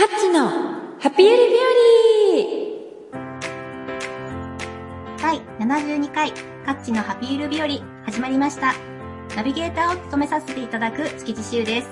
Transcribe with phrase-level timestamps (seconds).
[0.00, 0.48] カッチの
[0.98, 1.52] ハピエリ
[2.32, 2.80] 日
[5.20, 6.32] 第72回
[6.64, 7.68] カッチのハピール日和
[8.06, 8.72] 始まりました。
[9.36, 11.90] ナビゲーターを務めさせていただく築地修です。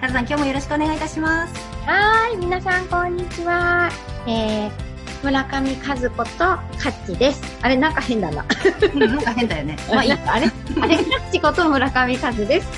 [0.00, 1.54] カズさん今日もよろしくお願いいたします。
[1.86, 3.88] はーい、皆さんこんにちは。
[4.26, 4.83] えー、
[5.24, 6.60] 村上和子とカ
[6.90, 7.42] ッチです。
[7.62, 8.44] あれ、なんか変だな。
[8.92, 9.76] うん、なんか変だよね。
[9.90, 10.12] まあいい。
[10.12, 10.52] あれあれ、カ
[10.84, 12.68] ッチこと村上和です。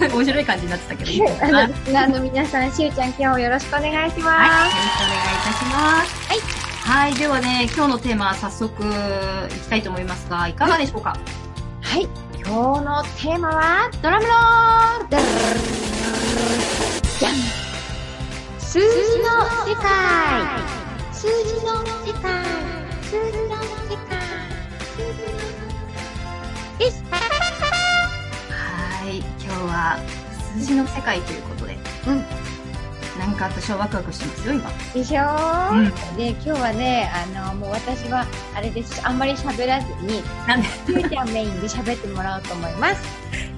[0.12, 4.70] 面白い感じになってたけどいいかあの、リスナーの皆さん、しゅうちゃん今日もよろしくお願いしろしくおま願いい
[5.44, 6.28] たします。
[6.28, 7.08] はい。
[7.08, 7.14] はい。
[7.14, 11.16] ではね、今日のテーマ早速いきたいと思いますが、いかがでしょうか？
[11.82, 11.94] す。
[11.94, 12.08] はい、
[12.44, 15.22] 今日のテーマは、ドラムロール
[17.18, 17.32] じゃん
[18.58, 18.86] 数字
[19.18, 19.24] の
[19.68, 20.81] 世界
[21.22, 21.70] 数字の
[22.04, 22.44] 世界
[23.04, 24.18] 数字の世界
[24.90, 25.38] 数字の
[26.80, 27.04] です。
[28.50, 29.18] はい。
[29.18, 30.00] 今日は
[30.56, 31.78] 数字の世界ということで。
[32.08, 32.24] うん。
[33.20, 34.68] なんか私はワクワクしてますよ、今。
[34.92, 35.20] でしょ？
[35.22, 38.26] ー、うんで、今日はね、あの、もう私は、
[38.56, 39.00] あれです。
[39.06, 40.66] あんまり喋らずに、なんで？
[40.88, 43.08] ゆうちゃんメインで喋ってもらおうと思います。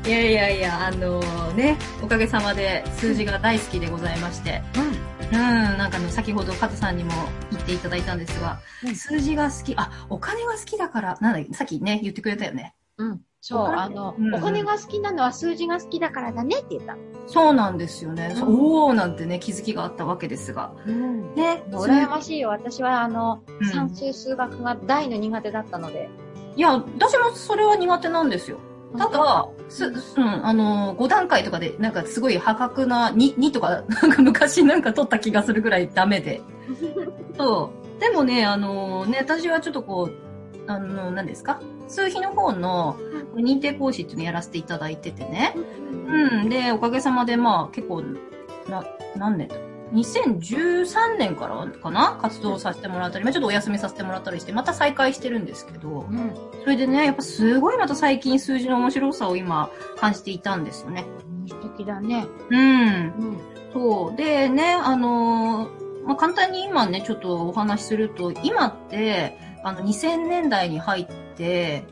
[0.06, 4.98] いやいやいや、あのね、おかげさまで数字が大好きでございまして、うん。
[5.34, 7.10] うん、なんかあの、先ほど加藤さんにも
[7.50, 12.74] 言っていただいたんですが、うん数字が好き、あ、お金が好きだから、なんださっきね、言ってくれたよね。
[12.98, 13.20] うん。
[13.40, 16.96] そう、あの、うんお金が好きなのは数字が好きだからだねって言った。
[17.26, 18.34] そうなんですよね。
[18.36, 20.72] そううんおーなんてね、気づきがあったわけですが。
[20.86, 21.34] うん。
[21.34, 22.50] ね、羨ましいよ。
[22.50, 26.08] 私は、あの、うん算数数学が大の苦手だったので。
[26.56, 28.58] いや、私もそれは苦手なんですよ。
[28.96, 29.88] ただ、す、う
[30.20, 36.40] ん、あの、5段階とかで、なんかすごい破格な、2、2とか、なんか昔なんか取った気がするぐらいダメで。
[37.36, 38.00] そう。
[38.00, 41.60] でもね、あのね、私はちょっとこう、あの、何ですか？
[41.88, 42.96] 数比の方の
[43.34, 45.54] 認定講師っていうのやらせていただいててね。
[46.06, 46.48] うん。
[46.48, 48.02] で、おかげさまでまあ結構、
[48.68, 48.84] な、
[49.16, 49.56] 何年だ？
[49.92, 52.18] 2013年からかな？
[52.20, 56.34] 活動させてもらったり、まあちょっとお休みさせてもらったりして、また再開してるんですけど、うん。
[56.62, 61.04] それでね、やっぱすごいまた最近数字の面白さを今感じていたんですよね。
[61.48, 62.26] 素敵だね。
[62.50, 62.58] うん。
[62.58, 63.38] うん。
[63.72, 64.16] そう。
[64.16, 71.06] でね、あのーまあ、簡単に今ね、ちょっとお話しすると、今って、あの、2000年代に入っ
[71.36, 71.84] て、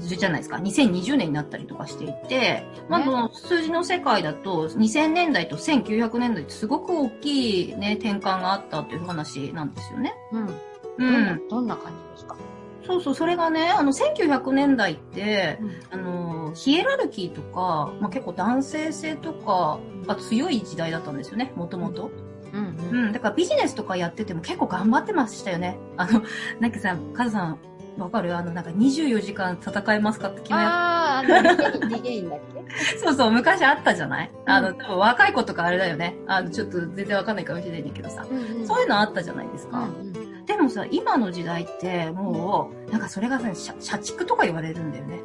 [0.00, 10.14] じゃないですか、2020年になったりとかしていて、まあ、の数字の世界だと、2000年代と1900年代ってすごく大きいね、転換があったという話なんですよね。
[10.32, 10.46] うん。
[10.46, 10.52] う
[10.98, 12.36] どんな、どんな感じですか？
[12.86, 15.72] そうそう、それがね、あの、1900年代って、うん。
[15.90, 22.10] あの、ヒエラルキーとか、まあ、結構男性性とかが強い時代だったんですよね、もともと。
[22.52, 22.76] うん。
[23.06, 25.78] うん、だからビジネスとかやってても結構頑張ってましたよね。
[25.96, 26.22] あの、
[26.60, 27.58] なんかさ、カズさん、
[27.98, 28.36] わかる？
[28.36, 31.42] あの、なんか24時間戦えますかって決めあー、あ
[31.80, 32.56] の、リゲインだっけ？
[32.98, 34.30] そうそう、昔あったじゃない？
[34.46, 36.16] あの、うん多分若い子とかあれだよね。
[36.26, 38.26] あの、ちょっと全然わかんないかもしれないんだけどさ。
[38.30, 39.78] うんうんそういうのあったじゃないですか。
[39.80, 40.12] うん
[40.46, 45.18] でもさ、今の時代って、もう、なんかそれがさ、社社畜とか言われるんだよね。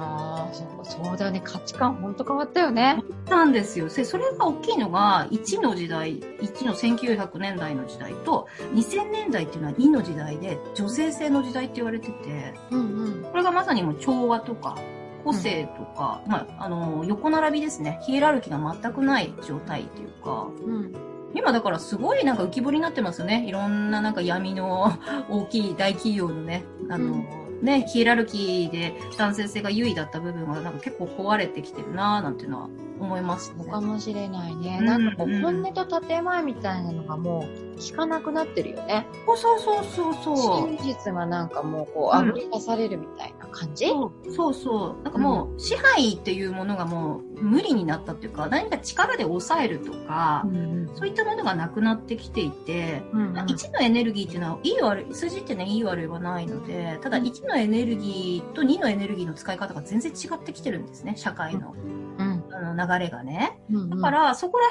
[0.00, 1.40] ああ、そうそうだね。
[1.44, 3.02] 価値観ほんと変わったよね。
[3.28, 3.88] なんですよ。
[3.88, 13.22] でそれが大きいのが、1の時代、1の1900年代の時代と、2000年代っていうのは2の時代で、女性性の時代って言われてて、うんうん。
[13.24, 14.76] これがまさにもう調和とか、
[15.24, 17.98] 個性とか、まあ、あの、横並びですね。
[18.02, 20.94] ヒエラルキーが全くない状態っていうか、うん。
[21.34, 23.44] 今だからすごいなんか浮き彫りになってますよね。
[23.46, 24.92] いろんななんか闇の
[25.28, 32.68] 大きい大企業のね、あの、うんね、ヒエラルキーで男性性が優位だった部分がなんか結構壊れてきてるなぁなんていうのは
[33.00, 33.64] 思いますね。
[33.64, 34.78] かもしれないね。
[34.80, 39.06] うんなんかこう、うん本音と建前みたいなのがもう聞かなくなってるよね。
[39.26, 40.68] そうそうそうそうそう。
[40.76, 45.02] 真実がなんかもうこう、うん溢れ出されるみたいな感じ、そうそうそう。
[45.02, 61.74] なんかもう、支配っていうものがもう無理になったっていうか、何か力で抑えるとか、んそういったものがなくなってきていて、うんうん1のエネルギーっていうのは、いい悪い、数字ってね、いい悪いはないので、ただ1のエネルギーと2のエネルギーの使い方が全然違ってきてるんですね、社会の
[62.18, 62.29] うんあ
[62.60, 63.58] の流れがね。
[63.70, 64.66] うんだから、そこら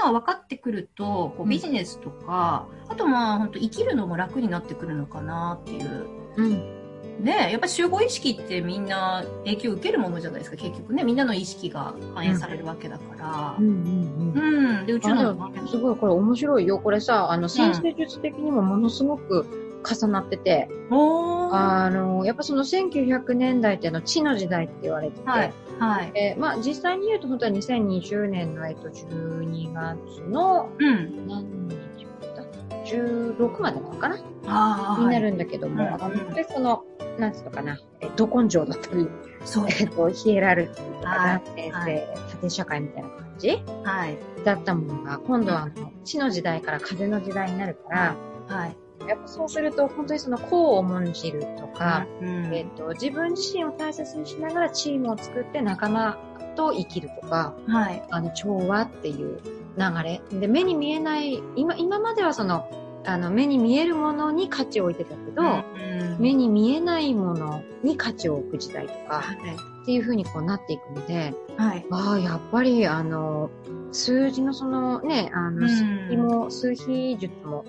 [0.00, 6.06] 辺が分かってくると、こううんビジネスとか、あとまあ、本当生きるのも楽になってくるのかなっていう。
[6.36, 6.74] うん。
[7.20, 11.04] ねやっぱ集合意識ってみんな影響を受けるものじゃないですか、結局ね。
[11.04, 13.62] みんなの意識が反映されるわけだからう。
[13.62, 14.78] んうんうん。
[14.78, 14.86] うん。
[14.86, 16.78] で、うちあのすごいこれ面白いよ。
[16.78, 20.68] これさ、あの、先生術的にもものすごく重なってて。
[20.90, 25.52] あの、やっぱその1900年代っていうのは地の時代って言われてて、はい。
[25.78, 26.12] はい。
[26.14, 31.26] えーまあ実際に言うと本当は2020年のえっと12月のうん。
[31.28, 34.16] 何日だった16までなのかな、
[34.46, 35.00] ああ。
[35.02, 36.84] になるんだけども、うんあのでその、
[37.18, 39.08] なんつうのかな、えど根性だったり、
[39.44, 39.66] そう。
[39.68, 44.18] えっと、ヒエラルキーとかはい男性性、はい縦社会みたいな感じはい。
[44.44, 48.16] だったものが、今度はあの、地の時代から風の時代になるから、
[48.48, 48.76] はい。
[49.08, 56.18] やっぱそうすると、本当にその、功を重んじるとか、うんえっと、自分自身を大切にしながらチームを作って仲間
[56.56, 58.02] と生きるとか、はい。
[58.10, 59.40] あの、調和っていう
[59.76, 60.22] 流れ。
[60.40, 62.68] で、目に見えない、今、今まではその、
[63.06, 69.36] あの、目に見えるものに価値を置いてたけど、うん目に見えないものに価値を置く時代とか、はい。
[69.82, 71.86] っていう風にこうなっていくので、はい。
[71.90, 73.50] ああ、やっぱり、あの、
[73.92, 77.64] 数字のそのね、あの、うん数比も、数比術も、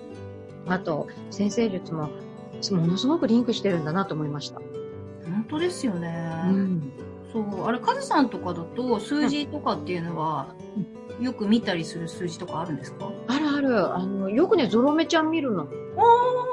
[0.66, 2.10] あと、先生術も、
[2.72, 4.60] ものすごくリンクしてるんだなと思いました。
[5.24, 6.30] 本当ですよね。
[6.48, 6.92] うん。
[7.32, 7.64] そう。
[7.66, 10.54] あれ、カズさんとかだと、数字とかっていうのは、
[11.20, 13.10] よく見たりする数字とかあるんですか？
[13.28, 15.62] あるある、あの、よくね、ゾロ目ちゃん見るの。
[15.62, 15.66] あ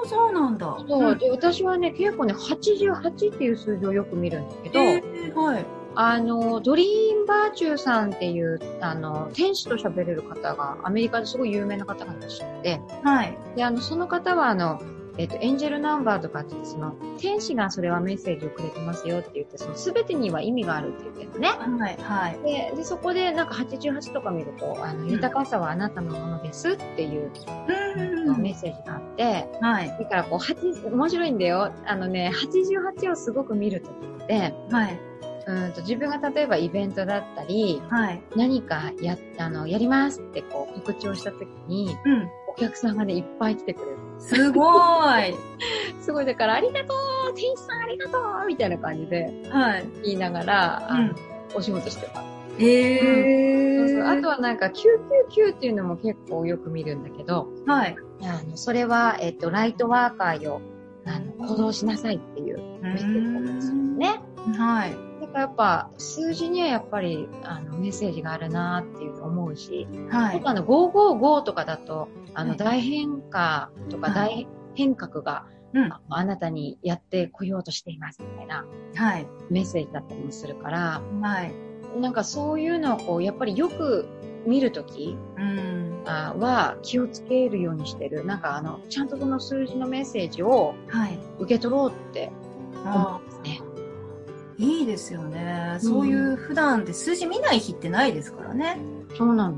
[0.05, 0.77] あ、そうなんだ。
[0.87, 1.15] そう。
[1.15, 5.65] んで、私はね、結構ね、88っていう数字をよく見るんだけど、えーはい。
[5.95, 13.37] あの、ドリーンバーチューさんっていう、あの、天使と喋れる方が、アメリカですごい有名な方がいらっしゃって、はい。
[13.55, 14.81] で、あの、その方は、あの、
[15.17, 21.49] えっ、と、エンジェルナンバーとかってその、天使がそれはメッセージをくれてますよって言って、その、すべてには意味があるって言ってるのね。
[21.49, 21.97] はい。
[22.01, 22.39] はい。
[22.43, 29.87] で、で、そこで、なんか88とか見ると、あの、豊かさはあなたのものですっていう、うんメッセージがあって、はい。
[29.89, 31.71] だからこう、8、面白いんだよ。
[31.85, 34.99] あのね、88をすごく見るときって、はい。
[35.45, 38.21] うんと自分が例えばイベントだったり、はい。
[38.35, 42.29] 何かや、あの、やりますってこう、告知をしたときに、うん。
[42.47, 43.97] お客さんがね、いっぱい来てくれる。
[44.19, 45.35] すごーい。
[46.01, 46.93] すごい、だから、ありがと
[47.31, 49.85] う天使さんありがとうみたいな感じではい。
[50.03, 51.15] 言いながら、うん。
[51.55, 52.27] お仕事してます。
[52.59, 53.87] えー。
[53.87, 54.07] そうそう。
[54.07, 57.95] あとはなんか、999っていうのも結構よく見るんだけど、はい。
[58.21, 60.61] あの、それは、えっと、ライトワーカーよ、
[61.05, 64.21] あの、行動しなさいっていうメッセージだんですね。
[64.57, 65.12] はい。
[65.39, 70.41] やっぱ、数字にはやっぱり、あの、メッセージがあるなっていう思うし、はい。
[70.43, 75.91] あの、555とかだと、あの、はい大変化とかは大変革が、うん。
[75.91, 78.65] ああなたにやってこようとしていますみたいな
[78.95, 79.27] はい。
[79.49, 81.51] メッセージだったりもするから、はい。
[81.99, 84.07] なんかそういうのをこう、やっぱりよく
[84.45, 85.17] 見るとき
[86.05, 88.25] は気をつけるようにしてる。
[88.25, 91.17] なんかあの、ちゃんとその数字のメッセージをはい。
[91.39, 92.31] 受け取ろうって
[92.83, 93.61] 思あうんですね。
[93.61, 93.62] い
[94.63, 95.77] いですよね。
[95.79, 98.77] そういう普段で数字見ない日ってないですからね。
[99.17, 99.57] そうなの。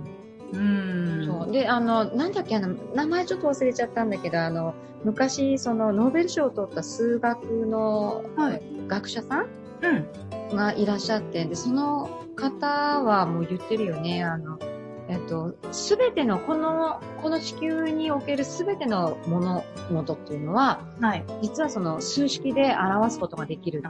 [0.54, 1.24] うん。
[1.26, 1.52] そう。
[1.52, 4.74] で、あの、なんだっけ、あの、名前ちょっと忘れちゃったんだけど、あの、
[5.04, 9.48] 昔、その、ノーベル賞を取った数学の、はい学者さん
[9.82, 10.56] うん。
[10.56, 12.68] がいらっしゃって、で、その方
[13.02, 14.60] はもう言ってるよね、あの、
[15.08, 21.26] えっと、すべての、この、この地球におけるすべての物事っていうのは、はい。
[21.42, 23.88] 実はその数式で表すことができるって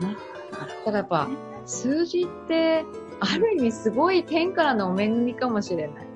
[0.00, 0.14] 言っ
[0.46, 0.74] てるよね。
[0.74, 1.28] だからやっぱ、
[1.64, 2.84] 数字って、
[3.20, 6.06] ある意味すごい天からのお恵みかもしれない。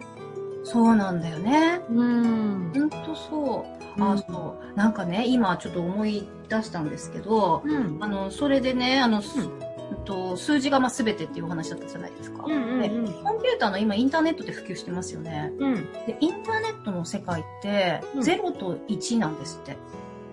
[0.64, 1.80] そうなんだよね。
[1.90, 2.72] うん。
[2.74, 3.66] ほんとそ
[3.98, 4.02] う。
[4.02, 4.76] あ、そう。
[4.76, 7.98] なんかね、今ちょっと思い出したんですけど、うん。
[8.00, 9.50] あの、それでね、あの、すうん
[10.04, 12.44] と数字がまあ全てっていうお話だったじゃないですか。
[12.46, 13.06] うんうんでうん。
[13.24, 15.52] コンピューターの今インターネットで普及してますよね。
[15.58, 15.74] うん。
[16.06, 19.76] で、インターネットの世界って、うん0と1なんですって。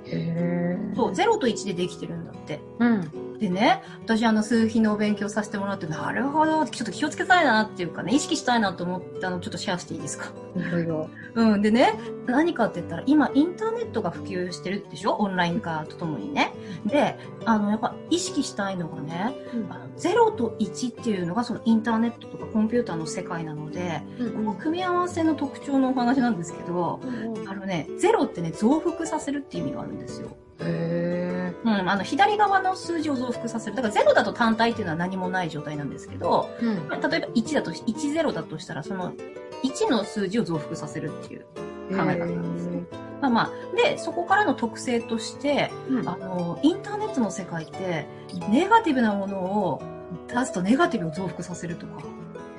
[0.06, 2.60] へーそう、0と1でできてるんだって。
[2.80, 3.12] うん。
[3.39, 10.31] でね、私あの数比のお勉強させてもらって、なるほど、ちょっと気をつけたいなっていうかね、意識したいなと思ったのちょっとシェアしていいですか？
[10.56, 11.10] いろいろ。
[11.36, 11.62] うん。
[11.62, 11.94] でね、
[12.25, 15.13] 何かって言ったら、今インターネットが普及してるでしょ？
[15.17, 16.51] オンライン化とともにね。
[16.86, 19.36] で、あの、やっぱ意識したいのがね、
[19.70, 27.00] あの0と1っていうのがそのインターネットとかコンピューターの世界なので、うんこの組み合わせの特徴のお話なんですけど、
[27.48, 30.36] あのね、0ってね、増幅させるっていう意味があるんですよ。
[30.62, 33.76] へうん、あの、左側の数字を増幅させる。
[33.76, 37.10] だから0だと単体っていうのは何もない状態なんですけど、ーうん。
[37.10, 39.14] 例えば1だとし、10だとしたら、その
[39.64, 41.46] 1の数字を増幅させるっていう考
[41.92, 42.84] え方なんですね。
[43.22, 48.08] まあまあ、で、そこからの特性として、うんあの、インターネットの世界って、
[48.50, 49.82] ネガティブなものを
[50.28, 52.04] 出すとネガティブを増幅させるとか、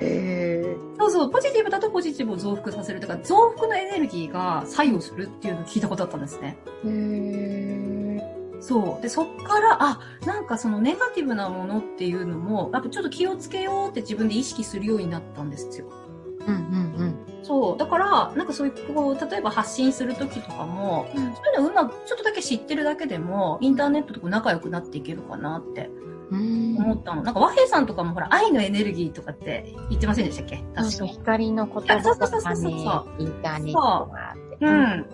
[0.00, 6.58] へそうそう、ポジティブだとポジティブを増幅させるとか、増幅のエネルギーが作用するっていうのを聞いたことあったんですね。
[6.84, 6.88] ー。
[6.88, 7.47] へー。
[8.60, 9.02] そう。
[9.02, 15.86] で、そっから、あ、なんかそのネガティブなものっていうのも、やっぱちょっと気をつけようって自分で意識するようになったんですよ。
[16.46, 17.78] うんうんそう。
[17.78, 21.22] だから、なんかそういう、こう、例えば発信するときとかも、うん。
[21.22, 25.88] そういうのうまく、ちょっとだけ知ってるだけでも、インターネットとこう仲良くなっていけるかなって
[26.30, 26.76] うん。
[26.76, 27.22] 思ったの。
[27.22, 30.56] なんか和平さんとかもほら、愛のエネルギーとかって言ってませんでしたっけ？
[30.56, 31.80] そう確かそう、光の言葉
[32.16, 32.70] とかね、
[33.18, 34.66] インターネットがあって。
[34.66, 35.06] うん。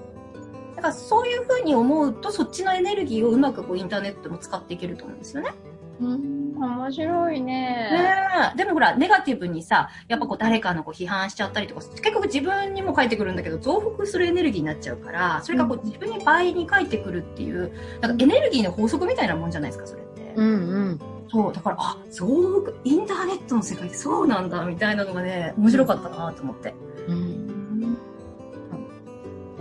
[0.84, 5.54] だからそういうふうに思うと、そっちのエネルギーをうまくこうインターネットも使っていけると思うんですよね。
[5.98, 6.54] うん。
[6.58, 7.90] 面白いね。
[7.90, 8.14] ね
[8.52, 8.56] え。
[8.58, 17.72] でもほら、ネガティブにさ、やっぱこう誰かのこう批判しちゃったりとか、結局自分にも返ってくるんだけど、増幅するエネルギーになっちゃうから、それがこう自分に倍に返ってくるっていう、
[18.02, 20.34] なんかエネルギーの法則みたいなもんじゃないですか、それって。
[20.36, 20.50] うんう
[20.90, 21.00] ん。
[21.30, 26.93] そう、だから、あ、増幅、インターネットの世界ってそうなんだ、みたいなのがね、面白かったなと思って、うん。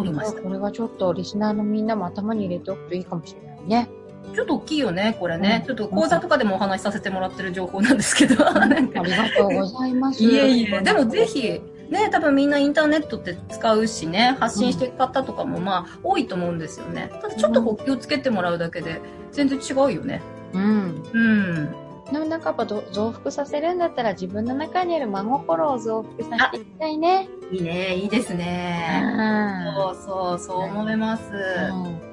[0.01, 0.41] おりました。
[0.41, 3.89] これはちょっとリスナーのみんなも頭に入れておくといいかもしれないね。
[4.33, 5.59] ちょっと大きいよね、これね。
[5.61, 10.23] うんちょっと講座とかでもお話しさせてもらってる情報なんですけど、ありがとうございます。
[10.23, 17.11] いえいえ、でもぜひ、ね、多分みんなインターネットって使うしね、発信していく方とかもまあ多いと思うんですよね。
[17.21, 20.21] ただちょっとこう気をつけてもらうだけで全然違うよね。
[20.53, 21.03] うん。
[21.13, 21.75] うん。
[22.11, 27.27] でもなんかやっぱど増幅させるんだったら自分の中にある真心を増幅させていきたいね。
[27.53, 29.01] いいね、いいですうね。
[29.01, 31.23] んそうそう、そう思います。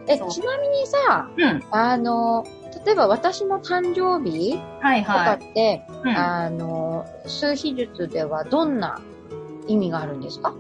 [0.06, 1.62] え、ちなみにさ、うん。
[1.70, 2.44] あの、
[2.84, 6.08] 例えば私の誕生日はいとかはって、い。
[6.08, 9.00] うんあの、数秘術ではどんな
[9.66, 10.54] 意味があるんですか？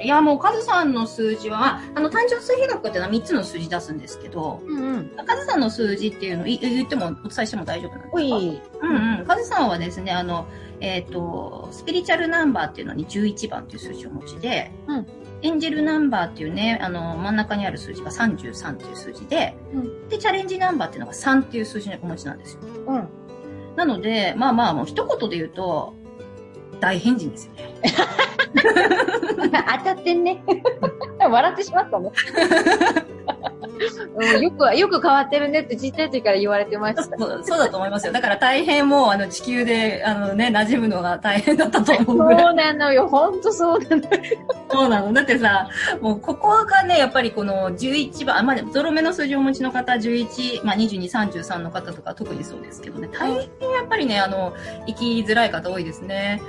[0.00, 5.10] いや、もう、カズさんの数字は、あの、誕生数比学っていうのは3つの数字出すんですけど、うんうん。
[5.24, 8.16] カズさんの数字っていうのい言っても、お伝えしても大丈夫なんですか？
[8.16, 8.60] おい。
[8.82, 9.24] うんうん。
[9.26, 10.46] カズさんはですね、あの、
[10.80, 15.06] えっ、と、スピリチュアルナンバーっていうのに11番っていう数字をお持ちで、うん
[15.42, 22.60] エンジェルナンバーっていうね、あの、真ん中にある数字が33っていう数字で、うんで、チャレンジナンバーっていうのが3っていう数字をお持ちなんですよ。
[22.86, 23.08] うん。
[23.76, 25.94] なので、まあまあ、もう一言で言うと、
[26.80, 27.74] 大変人ですよね。
[29.78, 30.42] 当たってんね。
[31.18, 32.10] 笑ってしまったね。
[34.16, 37.02] うん、よく、よく変わってるねってちっちゃい時から言われてました。
[37.02, 38.12] そうそうだと思いますよ。
[38.12, 42.42] だから大変もう、あの、地球で、あのね、馴染むのが大変だったと思うぐらい。
[42.42, 43.06] そうなのよ。
[43.06, 44.02] ほんとそうなの。
[44.70, 45.12] そうなの。
[45.12, 45.68] だってさ、
[46.00, 54.54] もうここがね、やっぱりこの11番、あまあ、ゾロ目の数字をお持ちの方、11、まあ22、33の方とか特にそうですけどね、大変やっぱりね、あの、
[54.86, 56.40] 生きづらい方多いですね。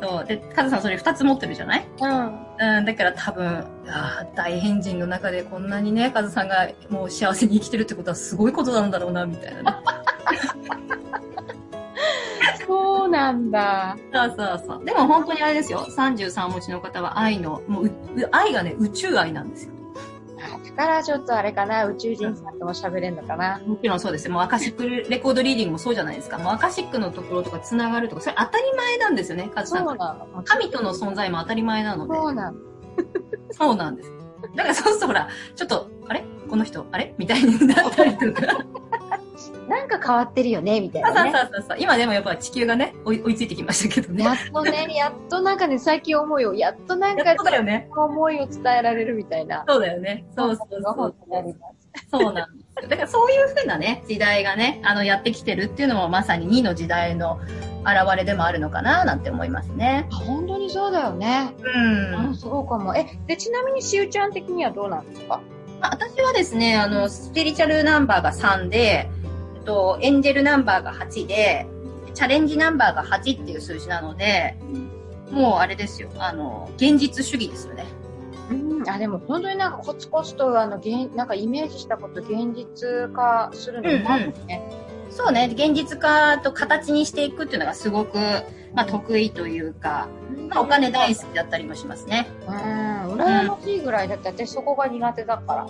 [0.00, 0.24] そう。
[0.26, 1.86] で、カズさんそれ2つ持ってるじゃない？
[2.00, 2.78] うん。
[2.78, 9.78] うん、だから多分、あー大変人の中でこんなにね、カズさんがもう幸せに生きてるってことはすごいことなんだろうな、みたいなね。
[12.66, 13.96] そうなんだ。
[14.12, 14.84] そうそうそう。
[14.84, 15.86] でも本当にあれですよ。
[15.88, 17.90] 33お持ちの方は愛の、もう
[18.32, 19.72] 愛がね、宇宙愛なんですよ。
[20.78, 23.60] あだからちょっとあれかな、宇宙人さんとも喋れんのかな。
[23.66, 24.34] もちろんそうですよ。
[24.34, 26.38] もうアカシックレコードリーディングもそうじゃないですか。
[26.38, 29.82] もうアカシックのところとか繋がるとか、それ当たり前なんですよね、カズそさ。
[29.82, 30.42] うんなの。
[30.44, 32.14] 神との存在も当たり前なので。
[32.14, 32.58] そうなの。
[33.50, 34.12] そうなんです。
[34.54, 36.24] だからそうするとほら、ちょっと、あれ？
[36.48, 37.14] この人、あれ？
[37.16, 38.42] みたいになったりとか。
[39.68, 41.32] なんか変わってるよね、みたいそうなね。
[41.32, 41.78] そうそうそう。
[41.80, 44.24] 今でもやっぱ地球がね、追い追いついてきましたけどね。
[44.24, 46.54] やっとね、 やっとなんかね、最近思うよ。
[46.54, 47.88] やっとなんかやっとだよね。
[47.96, 49.64] 思いを伝えられるみたいな。
[49.66, 50.24] そうだよね。
[50.36, 51.14] そうそうそう
[52.10, 52.88] そうなんですよ。
[52.88, 57.38] だからそういうふうなね、時代がね、あの、やってきてるっていうのもまさに2の時代の
[57.82, 60.06] 現れでもあるのかな、なんて思いますね。
[60.12, 61.54] あ本当にそうだよね。
[61.62, 62.34] うんうん、。
[62.34, 62.94] そうかも。
[62.94, 65.40] え、で、ちなみにしゅうちゃん的にはどうなんですか？
[65.80, 69.08] まあ私はですね、あの、スピリチュアルナンバーが3で、
[69.66, 71.66] と、エンジェルナンバーが8で、
[72.14, 74.56] チャレンジナンバーが8っていう数字なので、
[75.30, 77.84] もうあれですよ、あの、現実主義ですよね。
[78.50, 78.54] う
[78.84, 84.62] ん、あ、でも本当になんかコツコツと、あの、現、なんかイメージしたこと現実化するのうまいですね。
[85.10, 88.18] そうね、現実化と形にしていくっていうのがすごく、
[88.74, 90.08] まあ、得意というか、
[90.48, 92.28] まあ、お金大好きだったりもしますね。
[92.46, 95.66] うん、羨ましいぐらいだって私そこが苦手だから。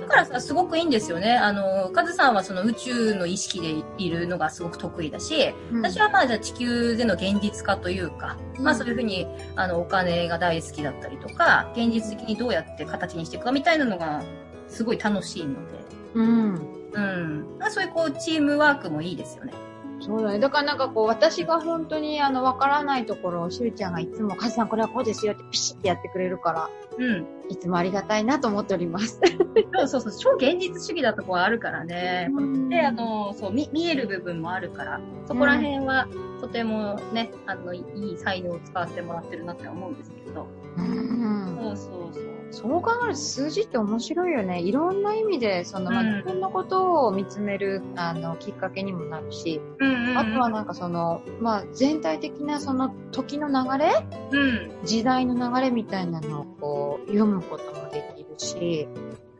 [0.00, 1.36] だからさ、すごくいいんですよね。
[1.36, 14.22] あの、カズさんはその宇宙の意識でいるのがすごく得意だし、私はまあじゃあ地球での現実化というか、まあそういうふうに、あの、お金が大好きだったりとか、現実的にどうやって形にしていくかみたいなのが、
[14.68, 15.78] すごい楽しいので、
[16.14, 16.54] うん。
[16.92, 17.58] うん。
[17.58, 19.52] まあそういうこう、チームワークもいいですよね。
[20.00, 20.38] そうだね。
[20.38, 27.26] だからなんかこう、私が本当にあの、わからないところをしゅうちゃんがいつも、カズさんこれはこうですよってピシッてやってくれるから、うん。
[27.48, 29.20] いつもありがたいなと思っております。
[29.76, 32.28] そうそうそう、超現実主義なとこはあるからね。
[32.32, 36.08] うんで、あの、そう、見、見える部分もあるから、そこら辺は、
[36.40, 40.46] とてもね、あの、いい才能を使わせてもらってるなって思うんですけど。
[40.76, 42.24] うんそうそうそう。
[42.50, 44.60] そう考えると数字って面白いよね。
[44.60, 50.18] いろんな意味で、その、まあうん自分のことを見つめる、あの、きっかけにもなるし、うんうんうん。
[50.18, 54.06] あとはなんかその、まあ、全体的なその時の流れ？
[54.32, 54.70] うん。
[54.84, 58.88] 時代の流れみたいなのをこう、読むこともできるし、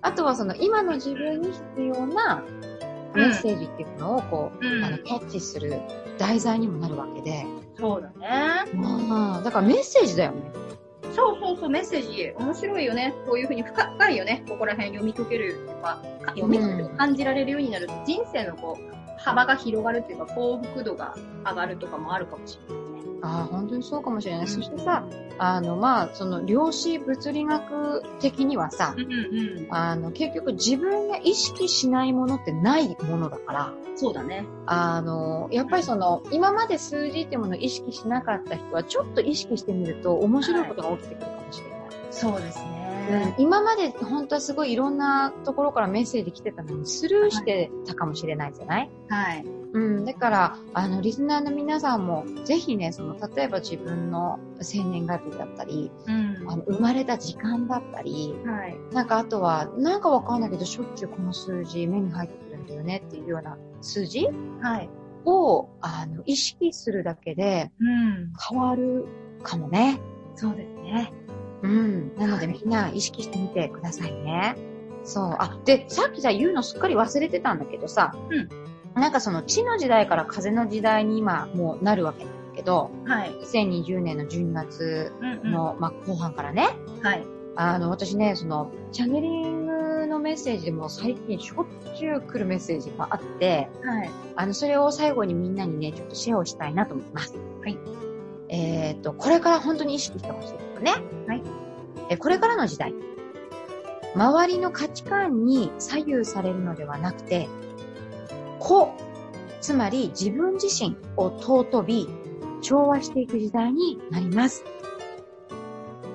[0.02, 2.42] あとはその、今の自分に必要な
[3.14, 5.80] メッセージっていうのをこう、うんあの、キャッチする
[6.18, 7.46] 題材にもなるわけで、
[7.78, 8.70] そうだね。
[8.74, 10.42] まあ、だからメッセージだよね。
[11.14, 13.14] そうそうそう、メッセージ、面白いよね。
[13.26, 14.44] こういうふうに深深いよね。
[14.48, 22.93] ここら辺読み解けるとか、か読み解ける、感じられるようになると、人生のこう、幅が広がるっていうか、幸福度が上がるとかもあるかもしれないね。
[23.22, 24.48] ああ、本当にそうかもしれない。
[24.48, 25.04] そしてさ、
[25.38, 29.66] あの、まあ、その、量子物理学的にはさう、んうん。
[29.70, 34.44] あの、結局自分が意識しないものってないものだから、そうだね。
[34.66, 41.78] あの、やっぱりその、今まで数字っていうものを意識しなかった人は、ちょっと意識してみると面白いことが起きてくるかもしれない。
[42.10, 42.58] そうです
[43.08, 43.34] うんね。
[43.38, 49.44] 今まで本当はすごいいろんなところからメッセージ来てたのにスルーしてたかもしれないじゃない、はい。
[49.74, 50.04] うん。
[50.04, 56.48] だから、あの、リスナーの皆さんも、ぜひね、その、例えば自分の生年月日だったり、うん。
[56.48, 58.78] あの、生まれた時間だったり、はい。
[58.92, 64.28] なんかあとは、なんかわかんないけど、しょっちゅうこの数字目に入ってくるんだよねっていうような数字
[64.60, 64.88] はい。
[65.24, 68.32] を、あの、意識するだけでうん。
[68.48, 69.06] 変わる
[69.42, 70.00] かもね。
[70.36, 71.12] そうですね。
[71.64, 72.14] うん。
[72.16, 74.56] なのでみんな意識してみてくださいね。
[75.02, 75.36] そう。
[75.38, 79.00] あ、で、さっきさ、言うのすっかり忘れてたんだけどさ、うん。
[79.00, 83.30] なんかその地の時代から風の時代に今もうなるわけなんだけど、はい。
[83.42, 85.52] 2020年の12月うんうん。
[85.52, 86.68] の、まあ、後半からね、
[87.02, 87.24] はい。
[87.56, 91.66] あの、私ね、その、チャネリングのメッセージでも最近しょっ
[91.96, 94.10] ちゅう来るメッセージがあって、はい。
[94.36, 97.34] あの、それを最後にみんなにね、ちょっとシェアをしたいなと思います。
[97.62, 97.78] はい。
[98.54, 100.92] えっ、と、これから本当に意識してほしいですね。
[101.26, 101.42] はい。
[102.10, 102.94] え、これからの時代。
[104.14, 107.48] 周りの価値観に左右されるのではなくて、
[108.60, 108.94] 個、
[109.60, 112.08] つまり自分自身を尊び、
[112.62, 114.64] 調和していく時代になります。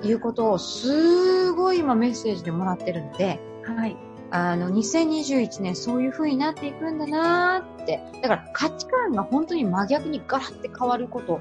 [0.02, 3.96] いうことをすごい今メッセージでもらってるので、はい。
[4.30, 8.00] あの、2021年そういう風になっていくんだなーって。
[8.22, 11.40] だから価値観が本当に真逆にガラって変わること、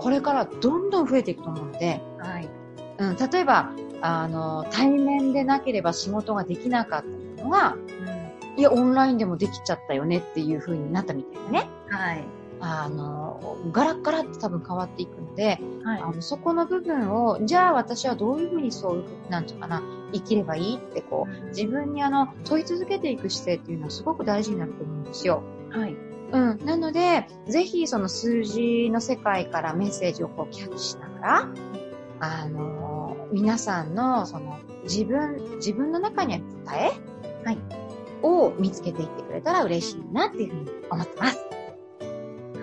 [0.00, 2.48] これからどんどん増えていくと思うので、はい。
[2.98, 7.04] うん、例えば、あの、対面でなければ仕事ができなかっ
[7.36, 7.76] たのが、
[8.56, 11.68] いや、オンラインでもできちゃったよねっていう風になったみたいなね。
[11.88, 12.24] はい。
[12.60, 16.02] あの、ガラッガラって多分変わっていくので、はい。
[16.02, 25.42] あのそこの部分を、じゃあ私はどういう風にそういう、なんていうかな、生きればいいってこう、自分にあの、問い続けていく姿勢っていうのはすごく大事になると思うんですよ。
[25.70, 26.09] はい。
[26.32, 26.64] うん。
[26.64, 31.48] なので、ぜひその数字の世界からメッセージをこうキャッチしながら、
[32.20, 32.80] あのー
[33.32, 36.90] 皆さんのその自分、自分の中にある答え
[37.44, 37.58] はい。
[38.22, 41.38] を見つけていってくれたら嬉しいなっていうふうに思ってます。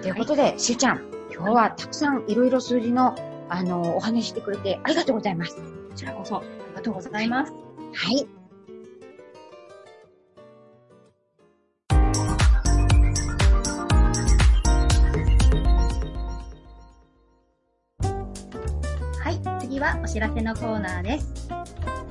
[0.01, 1.01] ということで、しゅうちゃん、
[1.33, 3.15] 今日はたくさんいろいろ数字の、
[3.47, 5.55] あのーお話ししてくれてありがとうございます。
[5.55, 5.61] こ
[5.95, 7.53] ちらこそ、ありがとうございます。
[7.93, 8.15] はい。
[8.15, 8.27] はい。
[20.07, 21.49] お知らせのコーナーです。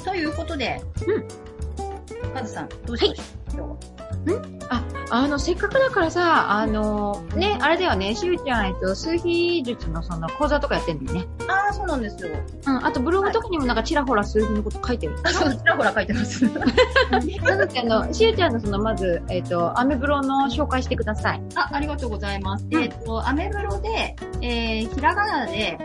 [0.05, 2.35] ということで、うん。
[2.35, 3.79] カズさん、どうしましょ
[4.27, 11.27] う、今日あ、あの、せっかくだからさ、あのーね、あれだよね、しゅうちゃん、えっと、数比術のその講座とかやってんだよね。
[11.49, 12.37] ああ、そうなんですよ。
[12.67, 15.17] うん、あとブログとかにもなんかちらほら数字のこと書いてる。
[15.23, 16.45] あ、そう、ちらほら書いてます。
[16.45, 21.43] なので、あの、しゅうちゃんのその、まず、えっ、と、アメブロの紹介してください。
[21.55, 22.67] あ、ありがとうございます。
[22.71, 25.79] うんえっ、と、アメブロで、えー、ひらがなで、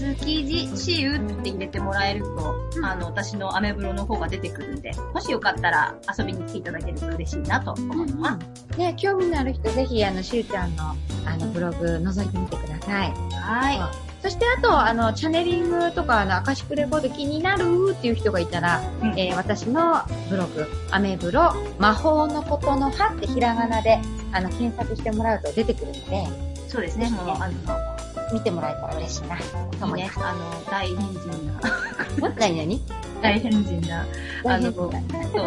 [0.00, 8.38] 築地しゆって入れてもらえると、うんあの、私のアメブロの方が出てくるんで、もしよかったら遊びに来ていただけると嬉しいなと思いま
[8.72, 8.78] す。
[8.78, 10.84] ね、興味のある人、ぜひ、あの、しゅうちゃんの、
[11.26, 13.12] あの、ブログ、覗いてみてください。
[13.32, 13.80] はい。
[14.22, 23.98] そして、あと、あの、チャネリングとか、あの、アカシックレコード気になるっていう人がいたら、うんえー私のブログ、アメブロ、魔法のことの葉ってひらがなで、
[24.32, 26.26] あの、検索してもらうと出てくるので、
[26.68, 27.89] そうですね、もう、あの、
[28.32, 29.42] 見てもらえたら嬉しいな、と
[29.86, 30.20] いいね思いま、す。
[30.20, 32.82] あの、大変人な、 何何？
[33.20, 34.06] 大変人な、
[34.44, 34.90] あの、そう、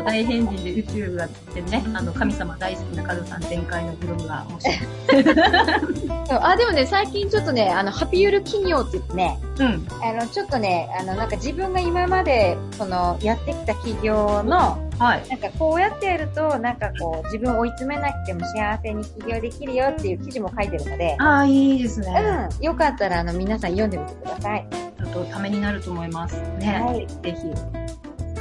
[0.03, 4.67] 大変人で宇宙がってね、あの、神様大好きなカズさん全開のブログが、もし、
[5.09, 9.87] そうあ、でもね、最近ちょっとね、あの、ハピユル企業って言ってね、うん。
[10.01, 15.27] あの、ちょっとね、あの、なんか自分が今まで、その、やってきた企業の、はい。
[15.27, 22.49] なんかこうやってやると、なんかこう、自分を追い詰めなくても幸せに起業できるよっていう記事も書いてるので、ああ、いいですね。
[22.57, 24.92] うん、よかったら、あの、皆さん読んでみてください。
[25.13, 26.41] とためになると思います。
[26.59, 26.81] ね。
[26.83, 27.47] はいぜひ。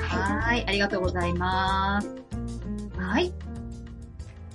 [0.00, 0.64] はい。
[0.66, 2.10] ありがとうござなんで
[2.94, 3.00] す。
[3.00, 3.32] はい。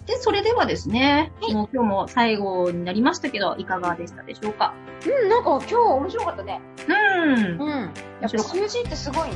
[0.05, 4.73] で、それではですね、はいもう今日も最後になりましたけど、いかがでしたでしょうか？
[5.05, 6.61] うん、なんか今日面白かったね。
[6.87, 7.61] うん。
[7.61, 7.93] うん。
[8.21, 9.35] やっぱ数字ってすごいね。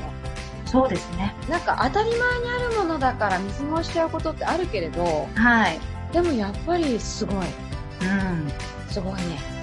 [0.66, 1.36] そうですね。
[1.50, 5.80] なんか当たり前にあるものだから見過ごしちゃうことってあるけれど、はい。
[6.14, 7.36] でもやっぱりすごい。
[7.36, 8.52] うん。
[8.90, 9.61] すごいね。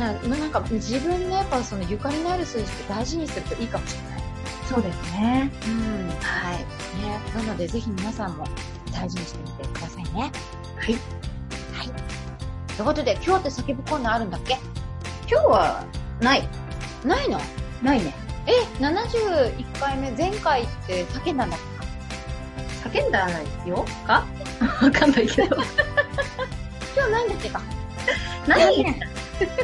[0.00, 4.22] ななんか自分のやっぱそのゆかりのある数字って大事にするといいかもしれない。
[4.68, 5.50] そうですね。
[5.66, 6.08] うん。
[6.08, 6.14] ね。
[6.22, 6.64] はい。
[7.36, 8.46] なのでぜひ皆さんも
[8.92, 10.32] 大事にしてみてくださいね。
[10.76, 10.96] はい。
[12.76, 14.58] ということで、今日って叫ぶコーナーあるんだっけ？
[15.30, 15.84] 今日は、
[16.20, 16.48] ない。
[17.04, 17.38] ないの？
[17.82, 18.14] ないね。
[18.46, 21.60] え、71回目、前回って叫んだんだっ
[22.90, 24.24] 叫んだないよか？
[24.82, 25.56] わかんないけど。
[25.56, 25.62] け
[26.96, 27.60] 今日ないんだっけか？
[28.46, 28.84] ない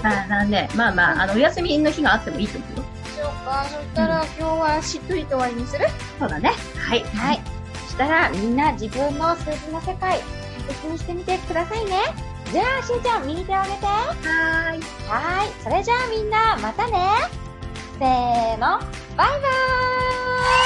[0.03, 2.85] あなんで、まあまあ、あの、お休みの日があってもいいと思うよ。
[3.17, 5.87] そうか、そしたら今日はしっとりと終わりにする？
[6.19, 6.53] そうだね。
[6.77, 7.05] はい。
[7.15, 7.41] はい。
[7.85, 10.21] そしたらみんな自分の数字の世界、
[10.69, 12.01] 大切にしてみてくださいね。
[12.53, 13.87] じゃあ、しーちゃん、右手を上げて。
[13.87, 14.81] ははーい。
[14.81, 14.83] ーい。
[15.65, 16.99] それじゃあみんな、またね。
[17.99, 18.79] せーの。
[19.17, 20.65] バイバーイ